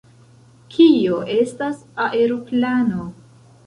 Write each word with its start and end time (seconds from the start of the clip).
Kio 0.75 1.21
estas 1.37 1.87
aeroplano? 2.09 3.09